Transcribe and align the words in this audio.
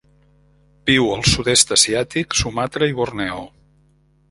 Viu 0.89 1.09
al 1.17 1.21
sud-est 1.33 1.75
asiàtic, 1.77 2.35
Sumatra 2.41 2.91
i 2.95 2.99
Borneo. 3.03 3.47